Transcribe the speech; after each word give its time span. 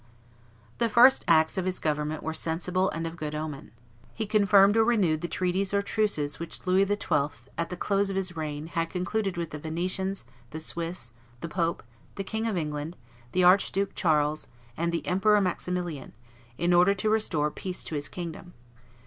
The 0.79 0.89
first 0.89 1.23
acts 1.27 1.59
of 1.59 1.65
his 1.65 1.77
government 1.77 2.23
were 2.23 2.33
sensible 2.33 2.89
and 2.89 3.05
of 3.05 3.15
good 3.15 3.35
omen. 3.35 3.69
He 4.15 4.25
confirmed 4.25 4.75
or 4.75 4.83
renewed 4.83 5.21
the 5.21 5.27
treaties 5.27 5.75
or 5.75 5.83
truces 5.83 6.39
which 6.39 6.65
Louis 6.65 6.87
XII., 6.87 7.49
at 7.55 7.69
the 7.69 7.77
close 7.77 8.09
of 8.09 8.15
his 8.15 8.35
reign, 8.35 8.65
had 8.65 8.89
concluded 8.89 9.37
with 9.37 9.51
the 9.51 9.59
Venetians, 9.59 10.25
the 10.49 10.59
Swiss, 10.59 11.11
the 11.41 11.47
pope, 11.47 11.83
the 12.15 12.23
King 12.23 12.47
of 12.47 12.57
England, 12.57 12.95
the 13.31 13.43
Archduke 13.43 13.93
Charles, 13.93 14.47
and 14.75 14.91
the 14.91 15.05
Emperor 15.05 15.39
Maximilian, 15.39 16.13
in 16.57 16.73
order 16.73 16.95
to 16.95 17.07
restore 17.11 17.51
peace 17.51 17.83
to 17.83 17.93
his 17.93 18.09
kingdom. 18.09 18.53